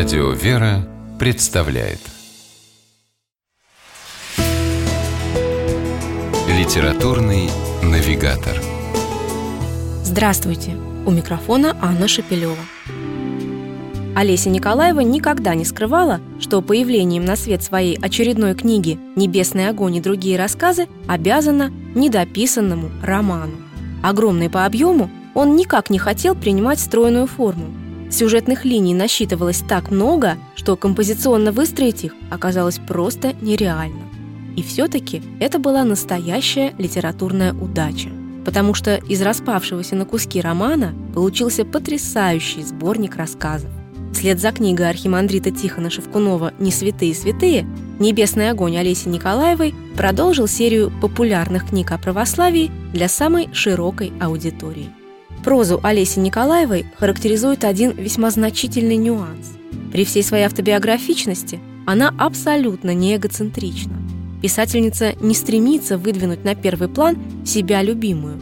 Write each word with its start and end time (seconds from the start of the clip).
Радио 0.00 0.30
«Вера» 0.30 0.88
представляет 1.18 1.98
Литературный 6.48 7.50
навигатор 7.82 8.54
Здравствуйте! 10.02 10.74
У 11.04 11.10
микрофона 11.10 11.76
Анна 11.82 12.08
Шапилева. 12.08 12.56
Олеся 14.16 14.48
Николаева 14.48 15.00
никогда 15.00 15.54
не 15.54 15.66
скрывала, 15.66 16.20
что 16.40 16.62
появлением 16.62 17.26
на 17.26 17.36
свет 17.36 17.62
своей 17.62 17.98
очередной 17.98 18.54
книги 18.54 18.98
«Небесный 19.16 19.68
огонь 19.68 19.96
и 19.96 20.00
другие 20.00 20.38
рассказы» 20.38 20.88
обязана 21.08 21.70
недописанному 21.94 22.88
роману. 23.02 23.56
Огромный 24.02 24.48
по 24.48 24.64
объему, 24.64 25.10
он 25.34 25.56
никак 25.56 25.90
не 25.90 25.98
хотел 25.98 26.34
принимать 26.34 26.80
стройную 26.80 27.26
форму. 27.26 27.79
Сюжетных 28.10 28.64
линий 28.64 28.92
насчитывалось 28.92 29.62
так 29.66 29.90
много, 29.90 30.36
что 30.56 30.76
композиционно 30.76 31.52
выстроить 31.52 32.04
их 32.04 32.14
оказалось 32.28 32.78
просто 32.78 33.34
нереально. 33.40 34.02
И 34.56 34.62
все-таки 34.62 35.22
это 35.38 35.60
была 35.60 35.84
настоящая 35.84 36.74
литературная 36.76 37.54
удача, 37.54 38.10
потому 38.44 38.74
что 38.74 38.96
из 38.96 39.22
распавшегося 39.22 39.94
на 39.94 40.04
куски 40.04 40.40
романа 40.40 40.92
получился 41.14 41.64
потрясающий 41.64 42.62
сборник 42.62 43.14
рассказов. 43.14 43.70
Вслед 44.12 44.40
за 44.40 44.50
книгой 44.50 44.90
архимандрита 44.90 45.52
Тихона 45.52 45.88
Шевкунова 45.88 46.52
«Не 46.58 46.72
святые 46.72 47.14
святые» 47.14 47.64
«Небесный 48.00 48.50
огонь» 48.50 48.76
Олеси 48.76 49.08
Николаевой 49.08 49.72
продолжил 49.96 50.48
серию 50.48 50.92
популярных 51.00 51.68
книг 51.68 51.92
о 51.92 51.98
православии 51.98 52.72
для 52.92 53.08
самой 53.08 53.48
широкой 53.52 54.12
аудитории. 54.20 54.90
Прозу 55.44 55.80
Олеси 55.82 56.18
Николаевой 56.18 56.86
характеризует 56.98 57.64
один 57.64 57.92
весьма 57.92 58.30
значительный 58.30 58.96
нюанс. 58.96 59.52
При 59.92 60.04
всей 60.04 60.22
своей 60.22 60.44
автобиографичности 60.44 61.60
она 61.86 62.14
абсолютно 62.18 62.94
не 62.94 63.16
эгоцентрична. 63.16 63.96
Писательница 64.42 65.14
не 65.20 65.34
стремится 65.34 65.98
выдвинуть 65.98 66.44
на 66.44 66.54
первый 66.54 66.88
план 66.88 67.18
себя 67.44 67.82
любимую. 67.82 68.40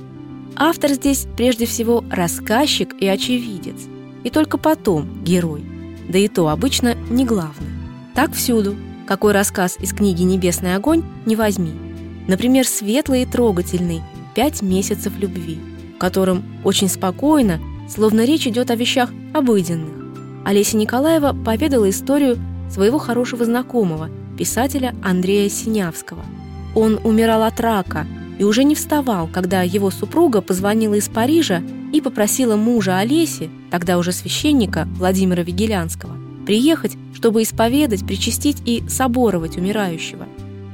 Автор 0.56 0.90
здесь 0.90 1.26
прежде 1.36 1.66
всего 1.66 2.04
рассказчик 2.10 2.94
и 3.00 3.06
очевидец– 3.06 3.76
и 4.24 4.30
только 4.30 4.58
потом 4.58 5.24
герой, 5.24 5.64
да 6.08 6.18
и 6.18 6.28
то 6.28 6.48
обычно 6.48 6.94
не 7.10 7.24
главный. 7.24 7.68
Так 8.14 8.32
всюду, 8.32 8.76
какой 9.06 9.32
рассказ 9.32 9.76
из 9.80 9.92
книги 9.92 10.22
«Небесный 10.22 10.74
огонь» 10.74 11.02
не 11.24 11.36
возьми. 11.36 11.72
Например, 12.26 12.66
светлый 12.66 13.22
и 13.22 13.26
трогательный 13.26 14.02
«Пять 14.34 14.60
месяцев 14.60 15.12
любви», 15.18 15.58
в 15.98 16.00
котором 16.00 16.44
очень 16.62 16.88
спокойно, 16.88 17.58
словно 17.88 18.24
речь 18.24 18.46
идет 18.46 18.70
о 18.70 18.76
вещах 18.76 19.10
обыденных. 19.34 19.90
Олеся 20.44 20.76
Николаева 20.76 21.32
поведала 21.44 21.90
историю 21.90 22.38
своего 22.70 22.98
хорошего 22.98 23.44
знакомого, 23.44 24.08
писателя 24.38 24.94
Андрея 25.02 25.48
Синявского. 25.48 26.24
Он 26.76 27.00
умирал 27.02 27.42
от 27.42 27.58
рака 27.58 28.06
и 28.38 28.44
уже 28.44 28.62
не 28.62 28.76
вставал, 28.76 29.26
когда 29.26 29.62
его 29.62 29.90
супруга 29.90 30.40
позвонила 30.40 30.94
из 30.94 31.08
Парижа 31.08 31.64
и 31.92 32.00
попросила 32.00 32.54
мужа 32.54 32.98
Олеси, 32.98 33.50
тогда 33.72 33.98
уже 33.98 34.12
священника 34.12 34.86
Владимира 34.98 35.42
Вигелянского, 35.42 36.12
приехать, 36.46 36.96
чтобы 37.12 37.42
исповедать, 37.42 38.06
причастить 38.06 38.58
и 38.64 38.84
соборовать 38.88 39.56
умирающего. 39.56 40.26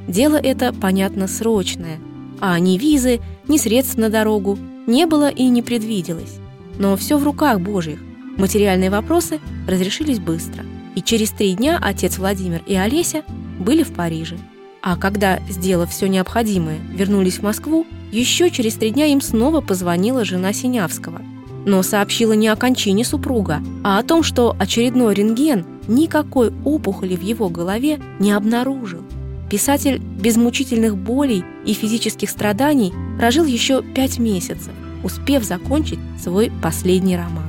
Дело 0.06 0.36
это, 0.36 0.74
понятно, 0.74 1.28
срочное, 1.28 1.98
а 2.42 2.58
ни 2.58 2.76
визы, 2.76 3.20
ни 3.48 3.56
средств 3.56 3.96
на 3.96 4.10
дорогу 4.10 4.58
не 4.86 5.06
было 5.06 5.28
и 5.28 5.48
не 5.48 5.62
предвиделось. 5.62 6.38
Но 6.78 6.96
все 6.96 7.18
в 7.18 7.24
руках 7.24 7.60
Божьих. 7.60 8.00
Материальные 8.36 8.90
вопросы 8.90 9.40
разрешились 9.68 10.18
быстро. 10.18 10.64
И 10.94 11.02
через 11.02 11.30
три 11.30 11.54
дня 11.54 11.78
отец 11.80 12.18
Владимир 12.18 12.62
и 12.66 12.74
Олеся 12.74 13.22
были 13.58 13.82
в 13.82 13.92
Париже. 13.92 14.38
А 14.82 14.96
когда, 14.96 15.40
сделав 15.48 15.90
все 15.90 16.08
необходимое, 16.08 16.78
вернулись 16.92 17.38
в 17.38 17.42
Москву, 17.42 17.86
еще 18.12 18.50
через 18.50 18.74
три 18.74 18.90
дня 18.90 19.06
им 19.06 19.20
снова 19.20 19.60
позвонила 19.60 20.24
жена 20.24 20.52
Синявского. 20.52 21.22
Но 21.64 21.82
сообщила 21.82 22.34
не 22.34 22.48
о 22.48 22.56
кончине 22.56 23.04
супруга, 23.04 23.62
а 23.82 23.98
о 23.98 24.02
том, 24.02 24.22
что 24.22 24.54
очередной 24.58 25.14
рентген 25.14 25.64
никакой 25.88 26.52
опухоли 26.64 27.16
в 27.16 27.22
его 27.22 27.48
голове 27.48 27.98
не 28.18 28.32
обнаружил. 28.32 29.00
Писатель 29.54 29.98
без 29.98 30.36
мучительных 30.36 30.96
болей 30.96 31.44
и 31.64 31.74
физических 31.74 32.28
страданий 32.28 32.92
прожил 33.20 33.44
еще 33.44 33.84
пять 33.84 34.18
месяцев, 34.18 34.72
успев 35.04 35.44
закончить 35.44 36.00
свой 36.20 36.50
последний 36.60 37.16
роман. 37.16 37.46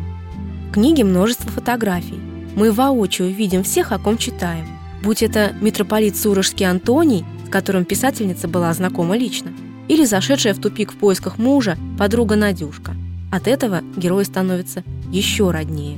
В 0.70 0.74
книге 0.74 1.04
множество 1.04 1.50
фотографий. 1.50 2.20
Мы 2.56 2.72
воочию 2.72 3.34
видим 3.34 3.64
всех, 3.64 3.92
о 3.92 3.98
ком 3.98 4.20
читаем 4.20 4.68
будь 5.02 5.24
это 5.24 5.56
митрополит 5.62 6.16
Сурожский 6.16 6.68
Антоний, 6.68 7.26
с 7.48 7.50
которым 7.50 7.86
писательница 7.86 8.48
была 8.48 8.72
знакома 8.74 9.18
лично, 9.18 9.52
или 9.88 10.06
зашедшая 10.06 10.54
в 10.54 10.62
тупик 10.62 10.92
в 10.92 10.98
поисках 10.98 11.40
мужа 11.40 11.76
подруга 11.98 12.36
Надюшка. 12.36 12.94
От 13.32 13.48
этого 13.48 13.82
герой 13.98 14.26
становится 14.26 14.84
еще 15.12 15.50
роднее. 15.50 15.98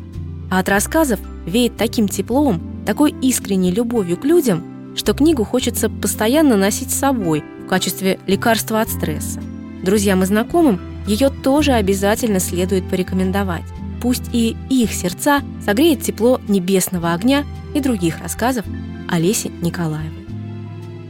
А 0.50 0.60
от 0.60 0.70
рассказов 0.70 1.20
веет 1.46 1.76
таким 1.76 2.08
теплом, 2.08 2.62
такой 2.86 3.14
искренней 3.22 3.72
любовью 3.74 4.16
к 4.16 4.24
людям, 4.24 4.77
что 4.98 5.14
книгу 5.14 5.46
хочется 5.46 5.90
постоянно 5.90 6.58
носить 6.58 6.92
с 6.92 7.00
собой 7.00 7.44
в 7.64 7.68
качестве 7.68 8.20
лекарства 8.28 8.82
от 8.82 8.90
стресса. 8.90 9.40
Друзьям 9.84 10.24
и 10.24 10.26
знакомым 10.26 10.82
ее 11.08 11.30
тоже 11.30 11.72
обязательно 11.74 12.40
следует 12.40 12.90
порекомендовать. 12.90 13.64
Пусть 14.02 14.24
и 14.34 14.58
их 14.70 14.92
сердца 14.92 15.42
согреет 15.64 16.02
тепло 16.02 16.42
небесного 16.48 17.14
огня 17.14 17.46
и 17.74 17.80
других 17.80 18.20
рассказов 18.22 18.66
Олеси 19.08 19.52
Николаевой. 19.62 20.28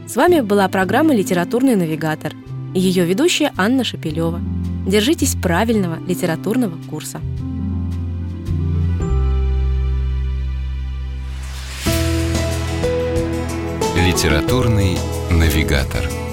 С 0.06 0.16
вами 0.16 0.40
была 0.40 0.68
программа 0.68 1.14
«Литературный 1.14 1.76
навигатор» 1.76 2.32
и 2.74 2.80
ее 2.80 3.04
ведущая 3.04 3.52
Анна 3.56 3.84
Шапилева. 3.84 4.40
Держитесь 4.86 5.34
правильного 5.34 5.98
литературного 6.06 6.78
курса. 6.88 7.20
Литературный 14.18 14.98
навигатор. 15.30 16.27